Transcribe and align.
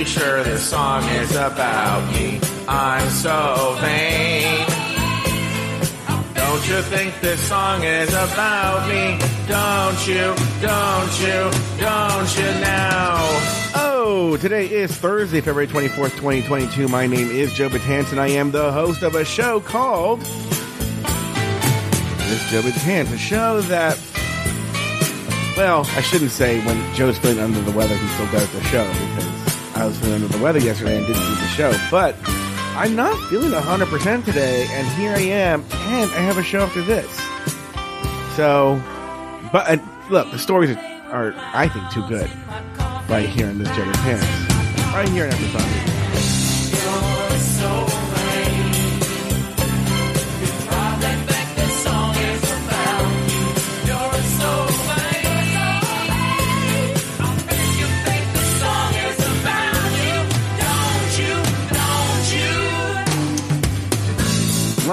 pretty 0.00 0.18
sure 0.18 0.42
this 0.44 0.66
song 0.66 1.04
is 1.10 1.32
about 1.32 2.10
me. 2.14 2.40
I'm 2.66 3.06
so 3.10 3.76
vain. 3.82 4.66
Don't 6.32 6.68
you 6.68 6.80
think 6.84 7.20
this 7.20 7.38
song 7.40 7.84
is 7.84 8.08
about 8.08 8.88
me? 8.88 9.18
Don't 9.46 10.06
you, 10.08 10.34
don't 10.62 11.20
you, 11.20 11.50
don't 11.78 12.38
you 12.38 12.60
now? 12.62 13.18
Oh, 13.74 14.38
today 14.40 14.70
is 14.70 14.90
Thursday, 14.90 15.42
February 15.42 15.66
24th, 15.66 16.16
2022. 16.16 16.88
My 16.88 17.06
name 17.06 17.28
is 17.28 17.52
Joe 17.52 17.68
Betance, 17.68 18.10
and 18.10 18.20
I 18.20 18.28
am 18.28 18.52
the 18.52 18.72
host 18.72 19.02
of 19.02 19.14
a 19.14 19.24
show 19.26 19.60
called 19.60 20.22
This 22.20 22.50
Joe 22.50 22.62
Betance, 22.62 23.12
a 23.12 23.18
show 23.18 23.60
that, 23.62 23.98
well, 25.58 25.84
I 25.94 26.00
shouldn't 26.00 26.30
say 26.30 26.64
when 26.64 26.94
Joe's 26.94 27.18
feeling 27.18 27.40
under 27.40 27.60
the 27.60 27.72
weather, 27.72 27.94
he 27.94 28.08
still 28.08 28.30
does 28.32 28.50
the 28.52 28.62
show, 28.62 28.88
because 28.88 29.29
I 29.80 29.86
was 29.86 29.98
feeling 29.98 30.22
under 30.22 30.28
the 30.28 30.44
weather 30.44 30.58
yesterday 30.58 30.98
and 30.98 31.06
didn't 31.06 31.22
do 31.22 31.34
the 31.36 31.46
show, 31.46 31.72
but 31.90 32.14
I'm 32.76 32.94
not 32.94 33.16
feeling 33.30 33.50
100% 33.50 34.24
today, 34.26 34.66
and 34.72 34.86
here 34.88 35.12
I 35.12 35.20
am, 35.20 35.62
and 35.72 36.10
I 36.10 36.20
have 36.20 36.36
a 36.36 36.42
show 36.42 36.60
after 36.60 36.82
this. 36.82 37.10
So, 38.36 38.78
but 39.50 39.80
look, 40.10 40.30
the 40.32 40.38
stories 40.38 40.76
are, 40.76 40.78
are, 41.10 41.34
I 41.54 41.66
think, 41.66 41.90
too 41.90 42.06
good 42.08 42.30
right 43.08 43.26
here 43.26 43.48
in 43.48 43.56
this 43.56 43.68
Joe 43.68 43.84
Betance. 43.84 44.92
Right 44.92 45.08
here 45.08 45.24
in 45.24 45.32
everybody. 45.32 45.99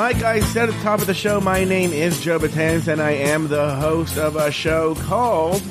Like 0.08 0.23
I 0.23 0.39
said 0.39 0.69
at 0.69 0.75
the 0.75 0.81
top 0.83 1.02
of 1.02 1.08
the 1.08 1.13
show, 1.13 1.41
my 1.41 1.66
name 1.66 1.91
is 1.91 2.22
Joe 2.22 2.39
Betance, 2.39 2.88
and 2.88 3.02
I 3.02 3.11
am 3.11 3.50
the 3.50 3.75
host 3.75 4.17
of 4.17 4.38
a 4.38 4.49
show 4.49 4.95
called 4.95 5.61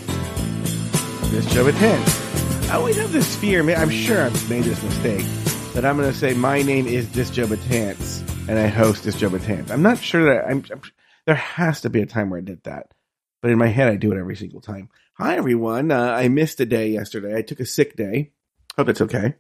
This 1.31 1.47
Joe 1.47 1.65
Betance. 1.65 2.69
I 2.69 2.75
always 2.75 2.99
have 2.99 3.13
this 3.15 3.35
fear, 3.35 3.67
I'm 3.75 3.89
sure 3.89 4.21
I've 4.21 4.51
made 4.51 4.65
this 4.65 4.83
mistake, 4.83 5.25
that 5.73 5.87
I'm 5.87 5.97
going 5.97 6.13
to 6.13 6.19
say 6.19 6.35
my 6.35 6.61
name 6.61 6.87
is 6.87 7.11
This 7.13 7.31
Joe 7.31 7.47
Betance, 7.47 8.21
and 8.47 8.59
I 8.59 8.67
host 8.67 9.05
This 9.05 9.17
Joe 9.17 9.31
Betance. 9.31 9.71
I'm 9.71 9.81
not 9.81 9.97
sure 9.97 10.27
that 10.27 10.45
I'm, 10.47 10.63
I'm. 10.71 10.83
There 11.25 11.35
has 11.35 11.81
to 11.81 11.89
be 11.89 12.03
a 12.03 12.07
time 12.07 12.29
where 12.29 12.39
I 12.39 12.43
did 12.43 12.63
that, 12.65 12.93
but 13.41 13.51
in 13.51 13.57
my 13.57 13.69
head, 13.69 13.89
I 13.89 13.97
do 13.97 14.13
it 14.13 14.19
every 14.19 14.37
single 14.37 14.61
time. 14.61 14.91
Hi 15.15 15.39
everyone, 15.39 15.91
uh, 15.91 16.13
I 16.13 16.29
missed 16.29 16.61
a 16.61 16.67
day 16.67 16.91
yesterday. 16.91 17.35
I 17.35 17.41
took 17.41 17.61
a 17.61 17.65
sick 17.65 17.97
day. 17.97 18.33
Hope 18.77 18.91
it's 18.91 19.01
okay 19.01 19.37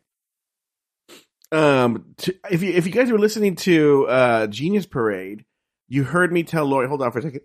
um 1.52 2.14
to, 2.16 2.34
if 2.50 2.62
you 2.62 2.72
if 2.72 2.86
you 2.86 2.92
guys 2.92 3.10
were 3.10 3.18
listening 3.18 3.54
to 3.54 4.06
uh 4.08 4.46
genius 4.48 4.84
parade 4.86 5.44
you 5.88 6.02
heard 6.02 6.32
me 6.32 6.42
tell 6.42 6.64
lori 6.64 6.88
hold 6.88 7.02
on 7.02 7.12
for 7.12 7.20
a 7.20 7.22
second. 7.22 7.42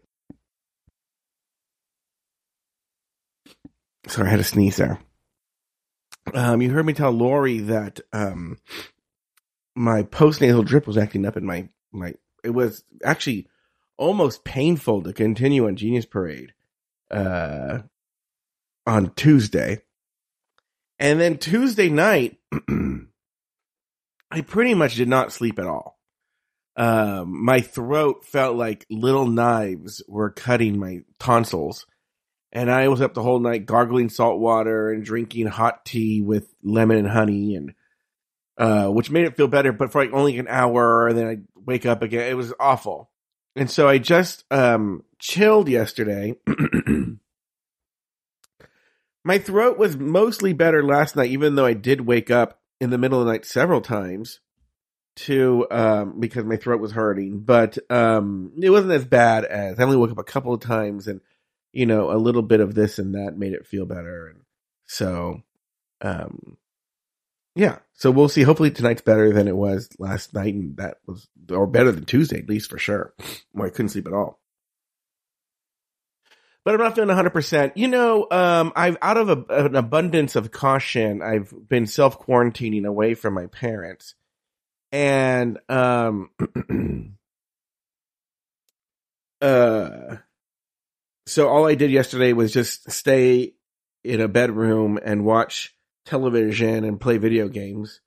Sorry 4.07 4.27
i 4.27 4.31
had 4.31 4.39
a 4.39 4.43
sneeze 4.43 4.77
there. 4.77 4.99
Um 6.33 6.61
you 6.61 6.71
heard 6.71 6.85
me 6.85 6.93
tell 6.93 7.11
lori 7.11 7.59
that 7.59 7.99
um 8.11 8.57
my 9.75 10.03
postnasal 10.03 10.65
drip 10.65 10.87
was 10.87 10.97
acting 10.97 11.25
up 11.25 11.37
in 11.37 11.45
my 11.45 11.69
my 11.91 12.13
it 12.43 12.49
was 12.49 12.83
actually 13.03 13.47
almost 13.97 14.43
painful 14.43 15.03
to 15.03 15.13
continue 15.13 15.67
on 15.67 15.75
genius 15.75 16.05
parade 16.05 16.53
uh 17.11 17.79
on 18.87 19.13
tuesday. 19.15 19.81
And 20.97 21.19
then 21.19 21.37
tuesday 21.37 21.89
night 21.89 22.39
I 24.31 24.41
pretty 24.41 24.73
much 24.73 24.95
did 24.95 25.09
not 25.09 25.33
sleep 25.33 25.59
at 25.59 25.67
all. 25.67 25.99
Um, 26.77 27.43
my 27.43 27.59
throat 27.59 28.25
felt 28.25 28.55
like 28.55 28.85
little 28.89 29.27
knives 29.27 30.01
were 30.07 30.29
cutting 30.29 30.79
my 30.79 31.01
tonsils. 31.19 31.85
And 32.53 32.71
I 32.71 32.87
was 32.87 33.01
up 33.01 33.13
the 33.13 33.23
whole 33.23 33.39
night 33.39 33.65
gargling 33.65 34.09
salt 34.09 34.39
water 34.39 34.89
and 34.89 35.03
drinking 35.03 35.47
hot 35.47 35.85
tea 35.85 36.21
with 36.21 36.53
lemon 36.63 36.97
and 36.97 37.09
honey 37.09 37.55
and, 37.55 37.73
uh, 38.57 38.87
which 38.87 39.11
made 39.11 39.25
it 39.25 39.35
feel 39.35 39.47
better, 39.47 39.71
but 39.73 39.91
for 39.91 40.03
like 40.03 40.13
only 40.13 40.37
an 40.37 40.47
hour 40.47 41.07
and 41.07 41.17
then 41.17 41.27
I 41.27 41.37
wake 41.55 41.85
up 41.85 42.01
again. 42.01 42.29
It 42.29 42.35
was 42.35 42.53
awful. 42.59 43.09
And 43.55 43.69
so 43.69 43.87
I 43.87 43.97
just, 43.97 44.45
um, 44.49 45.03
chilled 45.19 45.67
yesterday. 45.67 46.35
my 49.23 49.37
throat 49.39 49.77
was 49.77 49.97
mostly 49.97 50.53
better 50.53 50.83
last 50.83 51.17
night, 51.17 51.31
even 51.31 51.55
though 51.55 51.65
I 51.65 51.73
did 51.73 52.01
wake 52.01 52.31
up 52.31 52.60
in 52.81 52.89
the 52.89 52.97
middle 52.97 53.21
of 53.21 53.25
the 53.25 53.31
night 53.31 53.45
several 53.45 53.79
times 53.79 54.41
to 55.15 55.67
um 55.71 56.19
because 56.19 56.43
my 56.43 56.55
throat 56.55 56.81
was 56.81 56.93
hurting 56.93 57.39
but 57.39 57.77
um 57.89 58.51
it 58.61 58.69
wasn't 58.69 58.91
as 58.91 59.05
bad 59.05 59.43
as 59.45 59.79
i 59.79 59.83
only 59.83 59.97
woke 59.97 60.11
up 60.11 60.17
a 60.17 60.23
couple 60.23 60.53
of 60.53 60.61
times 60.61 61.07
and 61.07 61.21
you 61.73 61.85
know 61.85 62.11
a 62.11 62.17
little 62.17 62.41
bit 62.41 62.59
of 62.59 62.75
this 62.75 62.99
and 62.99 63.15
that 63.15 63.37
made 63.37 63.53
it 63.53 63.67
feel 63.67 63.85
better. 63.85 64.27
And 64.27 64.41
so 64.85 65.41
um 66.01 66.57
yeah. 67.53 67.79
So 67.93 68.11
we'll 68.11 68.29
see. 68.29 68.43
Hopefully 68.43 68.71
tonight's 68.71 69.01
better 69.01 69.33
than 69.33 69.49
it 69.49 69.55
was 69.55 69.89
last 69.99 70.33
night 70.33 70.53
and 70.53 70.77
that 70.77 70.97
was 71.05 71.27
or 71.49 71.67
better 71.67 71.91
than 71.91 72.05
tuesday 72.05 72.39
at 72.39 72.47
least 72.47 72.69
for 72.69 72.77
sure 72.77 73.13
where 73.51 73.67
i 73.67 73.69
couldn't 73.69 73.89
sleep 73.89 74.07
at 74.07 74.13
all 74.13 74.40
but 76.63 76.73
I'm 76.73 76.79
not 76.79 76.95
feeling 76.95 77.15
100%. 77.15 77.73
You 77.75 77.87
know, 77.87 78.27
um, 78.29 78.71
I've, 78.75 78.97
out 79.01 79.17
of 79.17 79.29
a, 79.29 79.65
an 79.65 79.75
abundance 79.75 80.35
of 80.35 80.51
caution, 80.51 81.21
I've 81.21 81.53
been 81.67 81.87
self 81.87 82.19
quarantining 82.19 82.85
away 82.85 83.15
from 83.15 83.33
my 83.33 83.47
parents. 83.47 84.15
And, 84.91 85.57
um, 85.69 86.29
uh, 89.41 90.17
so 91.25 91.47
all 91.47 91.65
I 91.65 91.75
did 91.75 91.91
yesterday 91.91 92.33
was 92.33 92.53
just 92.53 92.91
stay 92.91 93.53
in 94.03 94.21
a 94.21 94.27
bedroom 94.27 94.99
and 95.03 95.25
watch 95.25 95.75
television 96.05 96.83
and 96.83 96.99
play 96.99 97.17
video 97.17 97.47
games. 97.47 98.01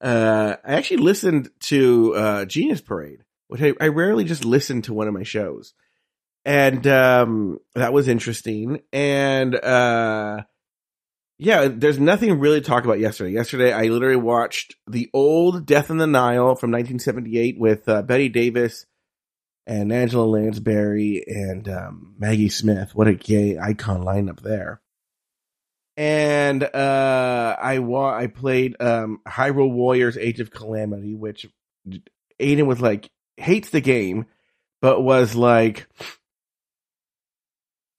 Uh, 0.00 0.56
I 0.64 0.74
actually 0.74 0.98
listened 0.98 1.50
to, 1.60 2.14
uh, 2.14 2.44
Genius 2.44 2.80
Parade, 2.80 3.24
which 3.48 3.62
I, 3.62 3.72
I 3.80 3.88
rarely 3.88 4.24
just 4.24 4.44
listen 4.44 4.82
to 4.82 4.92
one 4.92 5.08
of 5.08 5.14
my 5.14 5.22
shows 5.22 5.74
and 6.44 6.86
um 6.86 7.58
that 7.74 7.92
was 7.92 8.08
interesting. 8.08 8.82
And 8.92 9.54
uh 9.54 10.42
yeah 11.38 11.68
there's 11.68 11.98
nothing 11.98 12.38
really 12.38 12.60
to 12.60 12.66
talk 12.66 12.84
about 12.84 13.00
yesterday. 13.00 13.32
Yesterday 13.32 13.72
i 13.72 13.84
literally 13.84 14.16
watched 14.16 14.76
the 14.88 15.10
old 15.12 15.66
death 15.66 15.90
in 15.90 15.98
the 15.98 16.06
nile 16.06 16.54
from 16.54 16.70
1978 16.70 17.58
with 17.58 17.88
uh, 17.88 18.02
bette 18.02 18.28
davis 18.28 18.86
and 19.66 19.92
angela 19.92 20.24
lansbury 20.24 21.24
and 21.26 21.68
um, 21.68 22.14
maggie 22.18 22.48
smith. 22.48 22.94
What 22.94 23.08
a 23.08 23.14
gay 23.14 23.58
icon 23.58 24.02
lineup 24.02 24.40
there. 24.40 24.80
And 25.96 26.62
uh 26.64 27.56
i 27.60 27.78
wa- 27.78 28.16
i 28.16 28.26
played 28.26 28.76
um 28.80 29.20
hyrule 29.28 29.72
warriors 29.72 30.16
age 30.16 30.40
of 30.40 30.50
calamity 30.50 31.14
which 31.14 31.46
aiden 32.40 32.66
was 32.66 32.80
like 32.80 33.10
hates 33.36 33.70
the 33.70 33.80
game 33.80 34.26
but 34.80 35.00
was 35.02 35.34
like 35.34 35.86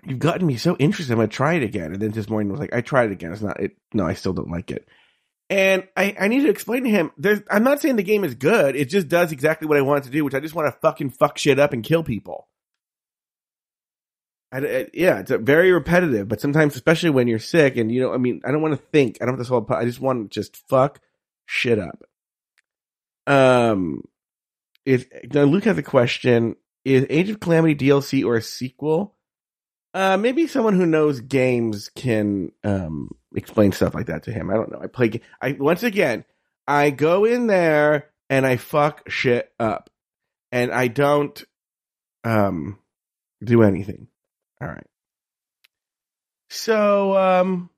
you've 0.06 0.20
gotten 0.20 0.48
me 0.48 0.58
so 0.58 0.76
interested. 0.78 1.14
I'm 1.14 1.20
gonna 1.20 1.28
try 1.28 1.54
it 1.54 1.64
again. 1.64 1.94
And 1.94 2.02
then 2.02 2.12
this 2.12 2.30
morning 2.30 2.52
was 2.52 2.60
like, 2.60 2.74
I 2.74 2.82
tried 2.82 3.10
it 3.10 3.14
again. 3.14 3.32
It's 3.32 3.42
not 3.42 3.60
it. 3.60 3.78
No, 3.94 4.06
I 4.06 4.14
still 4.14 4.34
don't 4.34 4.52
like 4.52 4.72
it. 4.72 4.88
And 5.50 5.88
I, 5.96 6.16
I 6.20 6.28
need 6.30 6.42
to 6.42 6.50
explain 6.50 6.84
to 6.86 6.90
him. 6.90 7.12
There's, 7.18 7.42
I'm 7.50 7.64
not 7.64 7.82
saying 7.82 7.98
the 7.98 8.04
game 8.04 8.24
is 8.24 8.36
good. 8.36 8.76
It 8.76 8.86
just 8.86 9.08
does 9.08 9.32
exactly 9.32 9.68
what 9.68 9.78
I 9.78 9.82
want 9.82 10.04
it 10.04 10.08
to 10.08 10.12
do, 10.12 10.24
which 10.24 10.34
I 10.34 10.40
just 10.40 10.56
want 10.56 10.68
to 10.74 10.80
fucking 10.80 11.12
fuck 11.12 11.38
shit 11.38 11.60
up 11.60 11.74
and 11.74 11.84
kill 11.84 12.04
people. 12.04 12.48
I, 14.52 14.58
I, 14.60 14.88
yeah, 14.94 15.20
it's 15.20 15.32
very 15.32 15.72
repetitive, 15.72 16.28
but 16.28 16.40
sometimes, 16.40 16.76
especially 16.76 17.10
when 17.10 17.28
you're 17.28 17.40
sick, 17.40 17.76
and 17.76 17.92
you 17.92 18.02
know, 18.02 18.14
I 18.14 18.18
mean, 18.18 18.42
I 18.46 18.52
don't 18.52 18.62
want 18.62 18.76
to 18.76 18.86
think. 18.92 19.18
I 19.20 19.26
don't 19.26 19.34
have 19.34 19.46
to 19.46 19.50
solve. 19.50 19.70
I 19.72 19.86
just 19.86 20.00
want 20.00 20.32
to 20.32 20.34
just 20.34 20.58
fuck 20.70 21.00
shit 21.46 21.80
up. 21.80 22.04
Um, 23.26 24.04
is 24.86 25.08
now 25.34 25.44
Luke 25.44 25.64
has 25.64 25.78
a 25.78 25.84
question: 25.84 26.56
Is 26.86 27.08
Age 27.10 27.32
of 27.32 27.40
Calamity 27.40 27.76
DLC 27.76 28.24
or 28.24 28.36
a 28.36 28.42
sequel? 28.42 29.16
Uh, 29.94 30.18
maybe 30.18 30.48
someone 30.48 30.76
who 30.76 30.88
knows 30.88 31.22
games 31.22 31.90
can 31.90 32.52
um 32.64 33.12
explain 33.36 33.72
stuff 33.72 33.94
like 33.94 34.08
that 34.08 34.24
to 34.24 34.32
him. 34.32 34.50
I 34.50 34.56
don't 34.56 34.72
know. 34.72 34.80
I 34.82 34.88
play. 34.88 35.22
I 35.42 35.52
once 35.54 35.84
again, 35.84 36.26
I 36.68 36.90
go 36.90 37.26
in 37.26 37.48
there 37.48 38.10
and 38.30 38.46
I 38.46 38.58
fuck 38.58 39.10
shit 39.10 39.52
up, 39.60 39.90
and 40.52 40.72
I 40.72 40.88
don't 40.88 41.44
um 42.24 42.80
do 43.44 43.62
anything. 43.64 44.08
All 44.62 44.68
right. 44.68 44.86
So 46.50 47.18
um, 47.18 47.70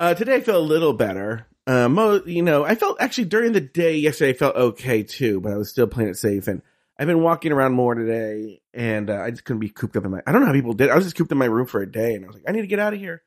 uh, 0.00 0.14
today 0.14 0.36
I 0.36 0.40
feel 0.40 0.58
a 0.58 0.58
little 0.58 0.92
better. 0.92 1.46
Uh, 1.66 1.88
mo- 1.88 2.22
you 2.26 2.42
know, 2.42 2.64
I 2.64 2.74
felt 2.74 3.00
actually 3.00 3.26
during 3.26 3.52
the 3.52 3.60
day 3.60 3.96
yesterday 3.96 4.30
I 4.30 4.36
felt 4.36 4.56
okay 4.56 5.04
too, 5.04 5.40
but 5.40 5.52
I 5.52 5.56
was 5.56 5.70
still 5.70 5.86
playing 5.86 6.10
it 6.10 6.16
safe 6.16 6.48
and 6.48 6.60
I've 6.98 7.06
been 7.06 7.22
walking 7.22 7.52
around 7.52 7.72
more 7.72 7.94
today, 7.94 8.60
and 8.74 9.10
uh, 9.10 9.20
I 9.22 9.30
just 9.30 9.44
couldn't 9.44 9.60
be 9.60 9.70
cooped 9.70 9.96
up 9.96 10.04
in 10.04 10.10
my. 10.10 10.20
I 10.26 10.32
don't 10.32 10.42
know 10.42 10.46
how 10.46 10.52
people 10.52 10.74
did. 10.74 10.90
I 10.90 10.94
was 10.94 11.04
just 11.04 11.16
cooped 11.16 11.32
in 11.32 11.38
my 11.38 11.46
room 11.46 11.66
for 11.66 11.80
a 11.82 11.90
day, 11.90 12.14
and 12.14 12.24
I 12.24 12.28
was 12.28 12.36
like, 12.36 12.44
I 12.46 12.52
need 12.52 12.60
to 12.60 12.66
get 12.66 12.78
out 12.78 12.92
of 12.92 13.00
here. 13.00 13.22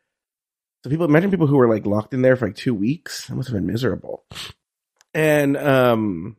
So 0.84 0.90
people 0.90 1.06
imagine 1.06 1.32
people 1.32 1.48
who 1.48 1.58
were 1.58 1.68
like 1.68 1.86
locked 1.86 2.14
in 2.14 2.22
there 2.22 2.36
for 2.36 2.48
like 2.48 2.56
two 2.56 2.76
weeks. 2.76 3.26
That 3.26 3.36
must 3.36 3.50
have 3.50 3.56
been 3.56 3.66
miserable. 3.66 4.24
And 5.16 5.58
um, 5.58 6.38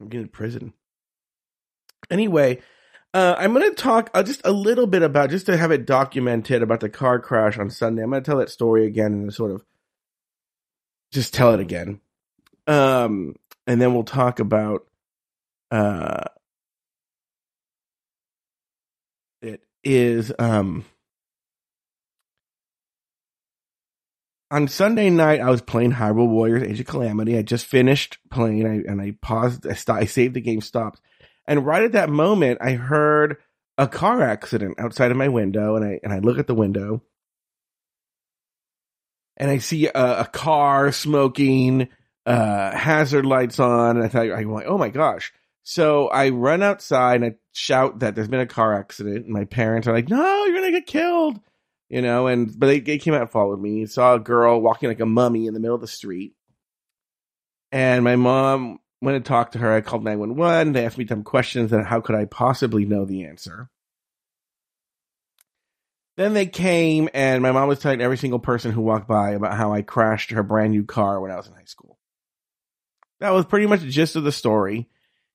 I'm 0.00 0.08
getting 0.08 0.26
to 0.26 0.32
prison. 0.32 0.72
Anyway, 2.10 2.62
uh, 3.12 3.34
I'm 3.38 3.52
going 3.52 3.68
to 3.68 3.74
talk 3.74 4.10
uh, 4.14 4.22
just 4.22 4.40
a 4.44 4.52
little 4.52 4.86
bit 4.86 5.02
about 5.02 5.30
just 5.30 5.46
to 5.46 5.56
have 5.56 5.70
it 5.70 5.86
documented 5.86 6.62
about 6.62 6.80
the 6.80 6.88
car 6.88 7.18
crash 7.18 7.58
on 7.58 7.68
Sunday. 7.70 8.02
I'm 8.02 8.10
going 8.10 8.22
to 8.22 8.26
tell 8.26 8.38
that 8.38 8.50
story 8.50 8.86
again 8.86 9.12
and 9.12 9.34
sort 9.34 9.50
of 9.50 9.64
just 11.12 11.34
tell 11.34 11.52
it 11.52 11.60
again. 11.60 12.00
Um, 12.66 13.36
and 13.66 13.80
then 13.80 13.94
we'll 13.94 14.04
talk 14.04 14.40
about 14.40 14.86
uh, 15.70 16.24
it 19.42 19.62
is 19.84 20.32
um 20.38 20.84
on 24.50 24.68
Sunday 24.68 25.10
night, 25.10 25.40
I 25.40 25.50
was 25.50 25.60
playing 25.60 25.92
Hyrule 25.92 26.28
Warriors 26.28 26.62
Age 26.62 26.80
of 26.80 26.86
Calamity. 26.86 27.36
I 27.36 27.42
just 27.42 27.66
finished 27.66 28.18
playing 28.30 28.66
I, 28.66 28.90
and 28.90 29.00
I 29.00 29.16
paused, 29.20 29.66
I, 29.66 29.74
stopped, 29.74 30.02
I 30.02 30.06
saved 30.06 30.34
the 30.34 30.40
game, 30.40 30.60
stopped. 30.60 31.00
And 31.46 31.66
right 31.66 31.82
at 31.82 31.92
that 31.92 32.10
moment, 32.10 32.58
I 32.60 32.72
heard 32.72 33.38
a 33.78 33.88
car 33.88 34.22
accident 34.22 34.78
outside 34.78 35.10
of 35.10 35.16
my 35.16 35.28
window 35.28 35.76
and 35.76 35.84
I, 35.84 36.00
and 36.02 36.12
I 36.12 36.20
look 36.20 36.38
at 36.38 36.46
the 36.46 36.54
window 36.54 37.02
and 39.36 39.50
I 39.50 39.58
see 39.58 39.86
a, 39.86 40.20
a 40.20 40.24
car 40.32 40.92
smoking, 40.92 41.88
uh, 42.26 42.76
hazard 42.76 43.24
lights 43.24 43.58
on. 43.58 43.96
And 43.96 44.04
I 44.04 44.08
thought, 44.08 44.30
I'm 44.30 44.52
like, 44.52 44.66
oh 44.66 44.78
my 44.78 44.90
gosh. 44.90 45.32
So 45.62 46.08
I 46.08 46.28
run 46.28 46.62
outside 46.62 47.22
and 47.22 47.32
I 47.32 47.36
shout 47.52 48.00
that 48.00 48.14
there's 48.14 48.28
been 48.28 48.40
a 48.40 48.46
car 48.46 48.78
accident. 48.78 49.24
And 49.24 49.32
my 49.32 49.44
parents 49.44 49.88
are 49.88 49.92
like, 49.92 50.08
no, 50.08 50.44
you're 50.44 50.54
going 50.54 50.72
to 50.72 50.78
get 50.78 50.86
killed 50.86 51.40
you 51.88 52.02
know, 52.02 52.26
and 52.26 52.58
but 52.58 52.66
they, 52.66 52.80
they 52.80 52.98
came 52.98 53.14
out 53.14 53.20
and 53.22 53.30
followed 53.30 53.60
me. 53.60 53.86
Saw 53.86 54.14
a 54.14 54.20
girl 54.20 54.60
walking 54.60 54.88
like 54.88 55.00
a 55.00 55.06
mummy 55.06 55.46
in 55.46 55.54
the 55.54 55.60
middle 55.60 55.74
of 55.74 55.80
the 55.80 55.86
street, 55.86 56.34
and 57.70 58.02
my 58.02 58.16
mom 58.16 58.80
went 59.00 59.16
and 59.16 59.24
talked 59.24 59.52
to 59.52 59.58
her. 59.58 59.72
I 59.72 59.80
called 59.82 60.04
nine 60.04 60.18
one 60.18 60.36
one. 60.36 60.72
They 60.72 60.84
asked 60.84 60.98
me 60.98 61.06
some 61.06 61.22
questions, 61.22 61.72
and 61.72 61.86
how 61.86 62.00
could 62.00 62.16
I 62.16 62.24
possibly 62.24 62.84
know 62.84 63.04
the 63.04 63.24
answer? 63.24 63.70
Then 66.16 66.34
they 66.34 66.46
came, 66.46 67.08
and 67.14 67.42
my 67.42 67.52
mom 67.52 67.68
was 67.68 67.78
telling 67.78 68.00
every 68.00 68.18
single 68.18 68.38
person 68.38 68.72
who 68.72 68.80
walked 68.80 69.06
by 69.06 69.32
about 69.32 69.56
how 69.56 69.72
I 69.72 69.82
crashed 69.82 70.30
her 70.30 70.42
brand 70.42 70.72
new 70.72 70.84
car 70.84 71.20
when 71.20 71.30
I 71.30 71.36
was 71.36 71.46
in 71.46 71.52
high 71.52 71.64
school. 71.66 71.95
That 73.20 73.30
was 73.30 73.46
pretty 73.46 73.66
much 73.66 73.80
the 73.80 73.90
gist 73.90 74.16
of 74.16 74.24
the 74.24 74.32
story. 74.32 74.88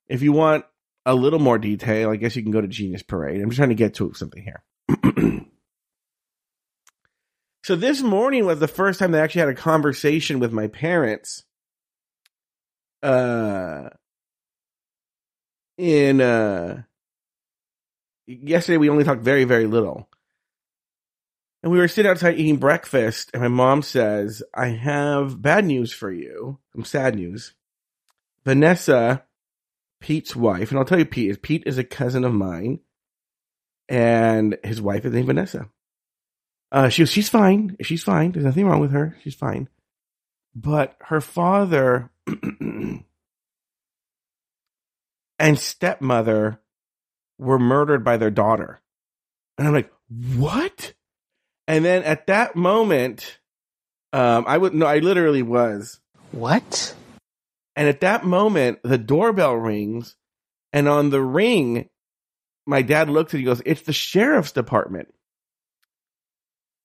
If 0.08 0.22
you 0.22 0.32
want 0.32 0.64
a 1.04 1.14
little 1.14 1.38
more 1.38 1.58
detail, 1.58 2.10
I 2.10 2.16
guess 2.16 2.36
you 2.36 2.42
can 2.42 2.52
go 2.52 2.60
to 2.60 2.68
Genius 2.68 3.02
Parade. 3.02 3.40
I'm 3.40 3.50
just 3.50 3.56
trying 3.56 3.70
to 3.70 3.74
get 3.74 3.94
to 3.94 4.14
something 4.14 4.42
here. 4.42 4.62
So 7.64 7.76
this 7.76 8.02
morning 8.02 8.44
was 8.44 8.58
the 8.58 8.66
first 8.66 8.98
time 8.98 9.14
I 9.14 9.20
actually 9.20 9.42
had 9.42 9.48
a 9.50 9.54
conversation 9.54 10.40
with 10.40 10.52
my 10.52 10.66
parents. 10.66 11.44
Uh, 13.00 13.90
in 15.78 16.20
uh, 16.20 16.82
yesterday 18.26 18.78
we 18.78 18.90
only 18.90 19.04
talked 19.04 19.22
very 19.22 19.44
very 19.44 19.68
little, 19.68 20.08
and 21.62 21.70
we 21.70 21.78
were 21.78 21.86
sitting 21.86 22.10
outside 22.10 22.34
eating 22.34 22.56
breakfast, 22.56 23.30
and 23.32 23.42
my 23.42 23.48
mom 23.48 23.82
says, 23.82 24.42
"I 24.52 24.68
have 24.68 25.40
bad 25.40 25.64
news 25.64 25.92
for 25.92 26.10
you. 26.10 26.58
Some 26.74 26.84
sad 26.84 27.14
news. 27.14 27.54
Vanessa, 28.44 29.24
Pete's 30.00 30.34
wife, 30.34 30.70
and 30.70 30.78
I'll 30.78 30.84
tell 30.84 30.98
you, 30.98 31.04
Pete 31.04 31.30
is 31.30 31.38
Pete 31.38 31.64
is 31.66 31.78
a 31.78 31.84
cousin 31.84 32.24
of 32.24 32.32
mine, 32.32 32.80
and 33.88 34.58
his 34.64 34.80
wife 34.80 35.04
is 35.04 35.12
named 35.12 35.26
Vanessa." 35.26 35.68
Uh, 36.70 36.88
she 36.88 37.04
she's 37.04 37.28
fine. 37.28 37.76
She's 37.82 38.02
fine. 38.02 38.32
There's 38.32 38.46
nothing 38.46 38.66
wrong 38.66 38.80
with 38.80 38.92
her. 38.92 39.16
She's 39.22 39.34
fine. 39.34 39.68
But 40.54 40.96
her 41.00 41.20
father 41.20 42.10
and 45.38 45.58
stepmother 45.58 46.60
were 47.38 47.58
murdered 47.58 48.04
by 48.04 48.16
their 48.16 48.30
daughter. 48.30 48.80
And 49.58 49.68
I'm 49.68 49.74
like, 49.74 49.92
what? 50.36 50.94
And 51.68 51.84
then 51.84 52.04
at 52.04 52.26
that 52.26 52.56
moment, 52.56 53.38
um, 54.12 54.44
I 54.46 54.56
would 54.56 54.74
no, 54.74 54.86
I 54.86 54.98
literally 54.98 55.42
was. 55.42 56.00
What? 56.32 56.94
And 57.74 57.88
at 57.88 58.00
that 58.00 58.24
moment, 58.24 58.80
the 58.82 58.98
doorbell 58.98 59.54
rings, 59.54 60.14
and 60.72 60.88
on 60.88 61.10
the 61.10 61.22
ring, 61.22 61.88
my 62.66 62.82
dad 62.82 63.08
looks 63.08 63.32
and 63.32 63.40
he 63.40 63.46
goes, 63.46 63.62
"It's 63.64 63.82
the 63.82 63.92
sheriff's 63.92 64.52
department." 64.52 65.12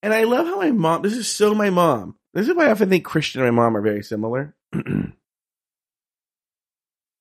And 0.03 0.13
I 0.13 0.23
love 0.23 0.45
how 0.45 0.57
my 0.57 0.71
mom, 0.71 1.01
this 1.01 1.17
is 1.17 1.29
so 1.29 1.53
my 1.53 1.69
mom. 1.69 2.15
This 2.33 2.47
is 2.47 2.55
why 2.55 2.67
I 2.67 2.71
often 2.71 2.89
think 2.89 3.03
Christian 3.03 3.41
and 3.41 3.55
my 3.55 3.63
mom 3.63 3.75
are 3.75 3.81
very 3.81 4.03
similar. 4.03 4.55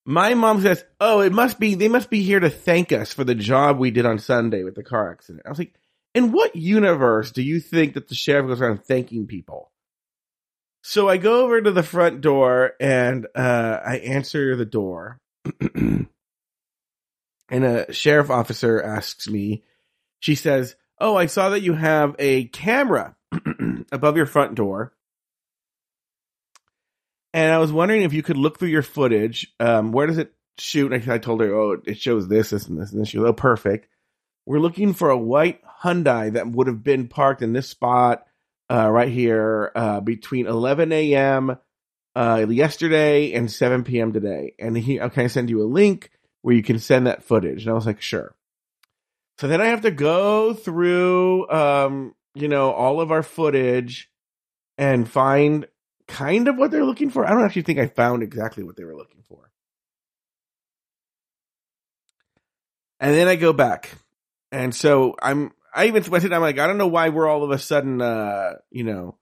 my 0.04 0.34
mom 0.34 0.60
says, 0.60 0.84
Oh, 1.00 1.20
it 1.20 1.32
must 1.32 1.58
be, 1.58 1.74
they 1.74 1.88
must 1.88 2.10
be 2.10 2.22
here 2.22 2.40
to 2.40 2.50
thank 2.50 2.92
us 2.92 3.12
for 3.12 3.24
the 3.24 3.34
job 3.34 3.78
we 3.78 3.90
did 3.90 4.06
on 4.06 4.18
Sunday 4.18 4.62
with 4.62 4.74
the 4.74 4.84
car 4.84 5.10
accident. 5.10 5.44
I 5.46 5.48
was 5.48 5.58
like, 5.58 5.74
in 6.14 6.32
what 6.32 6.54
universe 6.54 7.32
do 7.32 7.42
you 7.42 7.60
think 7.60 7.94
that 7.94 8.08
the 8.08 8.14
sheriff 8.14 8.46
goes 8.46 8.60
around 8.60 8.84
thanking 8.84 9.26
people? 9.26 9.70
So 10.88 11.08
I 11.08 11.16
go 11.16 11.42
over 11.42 11.60
to 11.60 11.72
the 11.72 11.82
front 11.82 12.20
door 12.20 12.74
and 12.78 13.26
uh, 13.34 13.80
I 13.84 13.96
answer 13.96 14.54
the 14.54 14.64
door. 14.64 15.20
and 15.74 16.06
a 17.50 17.92
sheriff 17.92 18.30
officer 18.30 18.80
asks 18.80 19.28
me, 19.28 19.64
she 20.20 20.36
says, 20.36 20.76
Oh, 21.00 21.16
I 21.16 21.26
saw 21.26 21.48
that 21.48 21.62
you 21.62 21.72
have 21.72 22.14
a 22.20 22.44
camera 22.44 23.16
above 23.90 24.16
your 24.16 24.26
front 24.26 24.54
door. 24.54 24.92
And 27.34 27.52
I 27.52 27.58
was 27.58 27.72
wondering 27.72 28.02
if 28.02 28.12
you 28.12 28.22
could 28.22 28.36
look 28.36 28.60
through 28.60 28.68
your 28.68 28.82
footage. 28.82 29.52
Um, 29.58 29.90
where 29.90 30.06
does 30.06 30.18
it 30.18 30.34
shoot? 30.56 30.92
I, 30.92 31.14
I 31.14 31.18
told 31.18 31.40
her, 31.40 31.52
oh, 31.52 31.82
it 31.84 31.98
shows 31.98 32.28
this, 32.28 32.50
this, 32.50 32.68
and 32.68 32.80
this, 32.80 32.92
and. 32.92 33.08
She 33.08 33.16
goes, 33.16 33.26
oh, 33.26 33.32
perfect. 33.32 33.88
We're 34.46 34.60
looking 34.60 34.94
for 34.94 35.10
a 35.10 35.18
white 35.18 35.60
Hyundai 35.82 36.34
that 36.34 36.46
would 36.46 36.68
have 36.68 36.84
been 36.84 37.08
parked 37.08 37.42
in 37.42 37.54
this 37.54 37.68
spot 37.68 38.24
uh, 38.70 38.90
right 38.90 39.08
here 39.08 39.72
uh, 39.74 40.00
between 40.00 40.46
11 40.46 40.92
a.m. 40.92 41.58
Uh, 42.14 42.46
yesterday 42.48 43.32
and 43.32 43.50
7 43.50 43.84
p.m. 43.84 44.12
today. 44.12 44.54
And 44.58 44.76
he, 44.76 45.00
okay, 45.00 45.24
I 45.24 45.26
send 45.28 45.50
you 45.50 45.62
a 45.62 45.64
link 45.64 46.10
where 46.42 46.54
you 46.54 46.62
can 46.62 46.78
send 46.78 47.06
that 47.06 47.24
footage. 47.24 47.62
And 47.62 47.70
I 47.70 47.74
was 47.74 47.86
like, 47.86 48.00
sure. 48.00 48.34
So 49.38 49.48
then 49.48 49.60
I 49.60 49.66
have 49.66 49.82
to 49.82 49.90
go 49.90 50.54
through, 50.54 51.48
um, 51.50 52.14
you 52.34 52.48
know, 52.48 52.70
all 52.70 53.00
of 53.00 53.12
our 53.12 53.22
footage 53.22 54.10
and 54.78 55.08
find 55.08 55.66
kind 56.08 56.48
of 56.48 56.56
what 56.56 56.70
they're 56.70 56.84
looking 56.84 57.10
for. 57.10 57.26
I 57.26 57.30
don't 57.30 57.44
actually 57.44 57.62
think 57.62 57.78
I 57.78 57.86
found 57.86 58.22
exactly 58.22 58.62
what 58.62 58.76
they 58.76 58.84
were 58.84 58.96
looking 58.96 59.22
for. 59.28 59.50
And 62.98 63.14
then 63.14 63.28
I 63.28 63.36
go 63.36 63.52
back. 63.52 63.90
And 64.50 64.74
so 64.74 65.16
I'm, 65.20 65.52
I 65.76 65.86
even 65.86 66.02
went 66.10 66.24
I'm 66.24 66.40
like, 66.40 66.58
I 66.58 66.66
don't 66.66 66.78
know 66.78 66.86
why 66.86 67.10
we're 67.10 67.28
all 67.28 67.44
of 67.44 67.50
a 67.50 67.58
sudden, 67.58 68.00
uh, 68.00 68.54
you 68.70 68.82
know, 68.82 69.18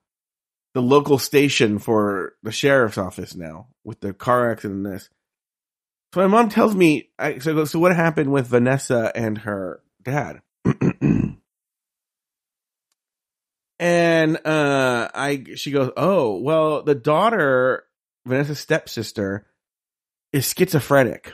the 0.72 0.80
local 0.80 1.18
station 1.18 1.80
for 1.80 2.34
the 2.44 2.52
sheriff's 2.52 2.96
office 2.96 3.34
now 3.34 3.66
with 3.82 3.98
the 4.00 4.14
car 4.14 4.52
accident 4.52 4.86
and 4.86 4.94
this. 4.94 5.10
So 6.14 6.20
my 6.20 6.28
mom 6.28 6.48
tells 6.48 6.76
me, 6.76 7.10
I, 7.18 7.40
so, 7.40 7.64
so 7.64 7.80
what 7.80 7.94
happened 7.96 8.30
with 8.30 8.46
Vanessa 8.46 9.10
and 9.16 9.38
her 9.38 9.82
dad. 10.00 10.42
and 13.80 14.36
uh 14.46 15.08
I 15.12 15.44
she 15.56 15.72
goes, 15.72 15.90
"Oh, 15.96 16.38
well, 16.38 16.82
the 16.82 16.94
daughter, 16.94 17.84
Vanessa's 18.24 18.60
stepsister, 18.60 19.46
is 20.32 20.48
schizophrenic. 20.56 21.32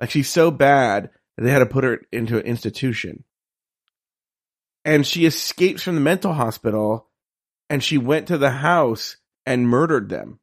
Like 0.00 0.10
she's 0.10 0.30
so 0.30 0.50
bad 0.50 1.10
that 1.36 1.44
they 1.44 1.50
had 1.50 1.58
to 1.58 1.66
put 1.66 1.84
her 1.84 2.00
into 2.10 2.38
an 2.38 2.46
institution. 2.46 3.24
And 4.84 5.06
she 5.06 5.24
escapes 5.26 5.82
from 5.82 5.94
the 5.94 6.00
mental 6.00 6.32
hospital 6.32 7.08
and 7.70 7.82
she 7.82 7.98
went 7.98 8.28
to 8.28 8.38
the 8.38 8.50
house 8.50 9.16
and 9.46 9.68
murdered 9.68 10.08
them 10.08 10.40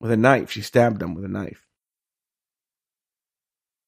with 0.00 0.10
a 0.10 0.16
knife. 0.16 0.50
She 0.50 0.62
stabbed 0.62 0.98
them 0.98 1.14
with 1.14 1.24
a 1.24 1.28
knife. 1.28 1.66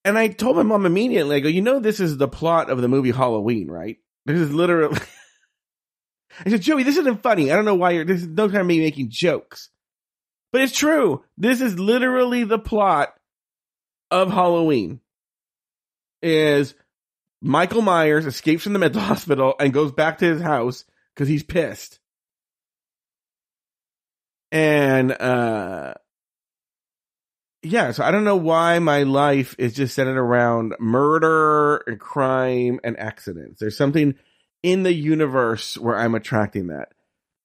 And 0.04 0.18
I 0.18 0.28
told 0.28 0.56
my 0.56 0.62
mom 0.62 0.84
immediately, 0.84 1.36
I 1.36 1.40
go, 1.40 1.48
you 1.48 1.62
know, 1.62 1.80
this 1.80 1.98
is 1.98 2.18
the 2.18 2.28
plot 2.28 2.68
of 2.68 2.82
the 2.82 2.88
movie 2.88 3.10
Halloween, 3.10 3.70
right? 3.70 3.96
This 4.26 4.38
is 4.38 4.52
literally. 4.52 4.98
I 6.44 6.50
said, 6.50 6.62
Joey, 6.62 6.82
this 6.82 6.96
isn't 6.98 7.22
funny. 7.22 7.50
I 7.50 7.56
don't 7.56 7.64
know 7.64 7.74
why 7.74 7.92
you're. 7.92 8.04
This 8.04 8.22
is 8.22 8.28
no 8.28 8.48
time 8.48 8.66
me 8.66 8.80
making 8.80 9.08
jokes, 9.10 9.70
but 10.52 10.60
it's 10.60 10.76
true. 10.76 11.24
This 11.38 11.60
is 11.60 11.78
literally 11.78 12.44
the 12.44 12.58
plot 12.58 13.14
of 14.10 14.30
Halloween. 14.30 15.00
Is 16.22 16.74
Michael 17.44 17.82
Myers 17.82 18.24
escapes 18.24 18.62
from 18.62 18.72
the 18.72 18.78
mental 18.78 19.00
hospital 19.02 19.54
and 19.60 19.72
goes 19.72 19.92
back 19.92 20.18
to 20.18 20.24
his 20.24 20.40
house 20.40 20.84
because 21.14 21.28
he's 21.28 21.42
pissed, 21.42 22.00
and 24.50 25.12
uh, 25.12 25.94
yeah, 27.62 27.90
so 27.92 28.02
I 28.02 28.10
don't 28.10 28.24
know 28.24 28.36
why 28.36 28.78
my 28.78 29.02
life 29.02 29.54
is 29.58 29.74
just 29.74 29.94
centered 29.94 30.18
around 30.18 30.74
murder 30.80 31.76
and 31.86 32.00
crime 32.00 32.80
and 32.82 32.98
accidents. 32.98 33.60
There's 33.60 33.76
something 33.76 34.14
in 34.62 34.82
the 34.82 34.92
universe 34.92 35.76
where 35.76 35.98
I'm 35.98 36.14
attracting 36.14 36.68
that. 36.68 36.92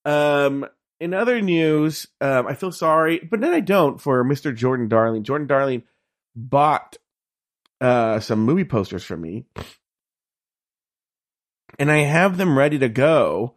Um, 0.05 0.65
in 1.01 1.13
other 1.13 1.41
news, 1.41 2.07
um, 2.21 2.47
I 2.47 2.53
feel 2.53 2.71
sorry, 2.71 3.19
but 3.19 3.41
then 3.41 3.51
I 3.53 3.59
don't 3.59 3.99
for 3.99 4.23
Mr. 4.23 4.55
Jordan 4.55 4.87
Darling. 4.87 5.23
Jordan 5.23 5.47
Darling 5.47 5.83
bought 6.35 6.97
uh, 7.81 8.19
some 8.19 8.39
movie 8.39 8.65
posters 8.65 9.03
for 9.03 9.17
me, 9.17 9.45
and 11.79 11.91
I 11.91 11.99
have 11.99 12.37
them 12.37 12.57
ready 12.57 12.77
to 12.79 12.89
go. 12.89 13.55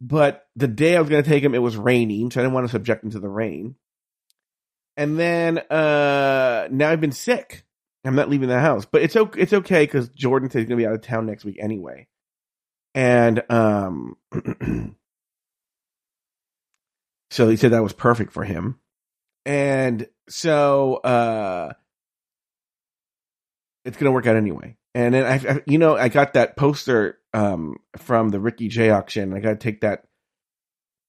But 0.00 0.46
the 0.56 0.68
day 0.68 0.96
I 0.96 1.00
was 1.00 1.08
going 1.08 1.22
to 1.22 1.28
take 1.28 1.42
them, 1.42 1.54
it 1.54 1.62
was 1.62 1.76
raining, 1.76 2.30
so 2.30 2.40
I 2.40 2.42
didn't 2.42 2.54
want 2.54 2.66
to 2.66 2.72
subject 2.72 3.02
them 3.02 3.12
to 3.12 3.20
the 3.20 3.28
rain. 3.28 3.76
And 4.96 5.18
then 5.18 5.58
uh, 5.58 6.68
now 6.70 6.90
I've 6.90 7.00
been 7.00 7.12
sick. 7.12 7.64
I'm 8.04 8.14
not 8.14 8.28
leaving 8.28 8.48
the 8.48 8.60
house, 8.60 8.84
but 8.84 9.02
it's 9.02 9.16
okay. 9.16 9.40
It's 9.40 9.52
okay 9.52 9.84
because 9.84 10.08
Jordan 10.10 10.50
said 10.50 10.60
he's 10.60 10.68
going 10.68 10.78
to 10.78 10.82
be 10.82 10.86
out 10.86 10.94
of 10.94 11.02
town 11.02 11.26
next 11.26 11.44
week 11.44 11.58
anyway, 11.60 12.08
and 12.94 13.42
um. 13.50 14.16
So 17.30 17.48
he 17.48 17.56
said 17.56 17.72
that 17.72 17.82
was 17.82 17.92
perfect 17.92 18.32
for 18.32 18.44
him. 18.44 18.78
And 19.44 20.08
so 20.28 20.96
uh 20.96 21.72
it's 23.84 23.96
going 23.96 24.06
to 24.06 24.12
work 24.12 24.26
out 24.26 24.36
anyway. 24.36 24.76
And 24.94 25.14
then 25.14 25.24
I, 25.24 25.52
I, 25.52 25.62
you 25.66 25.78
know, 25.78 25.96
I 25.96 26.08
got 26.08 26.32
that 26.32 26.56
poster 26.56 27.18
um 27.36 27.76
from 27.96 28.30
the 28.30 28.40
Ricky 28.40 28.68
J 28.68 28.90
auction. 28.90 29.34
I 29.34 29.40
got 29.40 29.50
to 29.50 29.56
take 29.56 29.82
that 29.82 30.04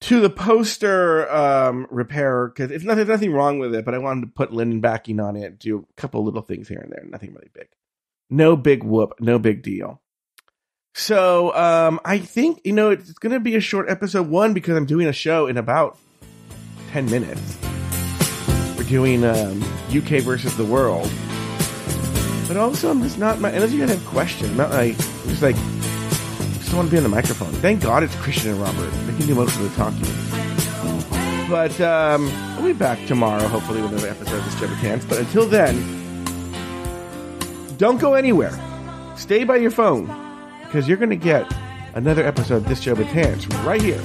to 0.02 0.20
the 0.20 0.30
poster 0.30 1.28
um 1.32 1.88
cuz 1.88 2.70
it's 2.72 2.84
nothing 2.84 3.08
nothing 3.08 3.32
wrong 3.32 3.60
with 3.60 3.74
it, 3.74 3.86
but 3.86 3.94
I 3.94 3.98
wanted 3.98 4.22
to 4.22 4.28
put 4.28 4.54
linen 4.54 4.82
backing 4.82 5.20
on 5.20 5.36
it, 5.36 5.58
do 5.58 5.80
a 5.80 6.02
couple 6.02 6.24
little 6.24 6.42
things 6.42 6.68
here 6.68 6.80
and 6.80 6.92
there, 6.92 7.06
nothing 7.10 7.34
really 7.34 7.50
big. 7.54 7.68
No 8.30 8.56
big 8.56 8.84
whoop, 8.84 9.14
no 9.20 9.40
big 9.40 9.64
deal. 9.64 10.02
So 10.94 11.56
um 11.56 12.00
I 12.04 12.20
think 12.20 12.62
you 12.64 12.74
know 12.74 12.92
it's 12.92 13.14
going 13.14 13.34
to 13.34 13.40
be 13.40 13.56
a 13.56 13.62
short 13.62 13.90
episode 13.90 14.28
one 14.28 14.54
because 14.54 14.76
I'm 14.76 14.86
doing 14.86 15.08
a 15.08 15.14
show 15.14 15.48
in 15.48 15.58
about 15.58 15.98
10 16.92 17.10
minutes. 17.10 17.58
We're 18.78 18.84
doing 18.84 19.24
um, 19.24 19.62
UK 19.90 20.22
versus 20.22 20.56
the 20.58 20.66
world. 20.66 21.10
But 22.48 22.58
also, 22.58 22.90
I'm 22.90 23.02
just 23.02 23.18
not, 23.20 23.40
my, 23.40 23.50
unless 23.50 23.72
you 23.72 23.80
guys 23.80 23.90
have 23.90 24.06
questions, 24.06 24.56
not 24.56 24.72
like, 24.72 24.94
I'm 24.94 25.30
just 25.30 25.42
like, 25.42 25.56
want 26.78 26.90
to 26.90 26.92
be 26.92 26.98
on 26.98 27.04
the 27.04 27.10
microphone. 27.10 27.52
Thank 27.54 27.82
God 27.82 28.04
it's 28.04 28.16
Christian 28.18 28.52
and 28.52 28.62
Robert. 28.62 28.92
They 28.92 29.18
can 29.18 29.26
do 29.26 29.34
most 29.34 29.56
of 29.58 29.64
the 29.64 29.70
talking. 29.70 30.06
But 31.50 31.82
um, 31.82 32.30
I'll 32.56 32.64
be 32.64 32.74
back 32.74 33.04
tomorrow, 33.08 33.48
hopefully, 33.48 33.82
with 33.82 33.94
another 33.94 34.10
episode 34.10 34.38
of 34.38 34.46
this 34.46 34.82
Chance. 34.82 35.04
But 35.06 35.18
until 35.18 35.48
then, 35.48 35.76
don't 37.78 38.00
go 38.00 38.14
anywhere. 38.14 38.54
Stay 39.18 39.44
by 39.44 39.56
your 39.56 39.72
phone 39.72 40.06
because 40.66 40.88
you're 40.88 40.98
going 40.98 41.10
to 41.10 41.16
get 41.16 41.52
another 41.96 42.24
episode 42.24 42.58
of 42.58 42.68
this 42.68 42.80
Chance 42.80 43.48
right 43.64 43.82
here 43.82 44.04